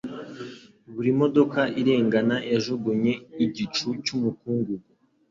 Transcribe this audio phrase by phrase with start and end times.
[0.93, 3.13] Buri modoka irengana yajugunye
[3.45, 4.89] igicu cyumukungugu.